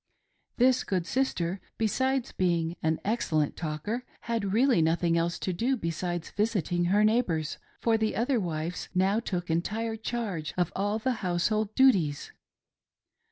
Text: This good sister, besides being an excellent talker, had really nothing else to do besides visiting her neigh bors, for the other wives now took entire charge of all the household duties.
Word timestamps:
This 0.57 0.83
good 0.83 1.05
sister, 1.05 1.61
besides 1.77 2.31
being 2.31 2.75
an 2.81 2.99
excellent 3.05 3.55
talker, 3.55 4.03
had 4.21 4.51
really 4.51 4.81
nothing 4.81 5.15
else 5.15 5.37
to 5.37 5.53
do 5.53 5.77
besides 5.77 6.31
visiting 6.31 6.85
her 6.85 7.03
neigh 7.03 7.21
bors, 7.21 7.59
for 7.79 7.99
the 7.99 8.15
other 8.15 8.39
wives 8.39 8.89
now 8.95 9.19
took 9.19 9.51
entire 9.51 9.95
charge 9.97 10.55
of 10.57 10.73
all 10.75 10.97
the 10.97 11.11
household 11.21 11.75
duties. 11.75 12.31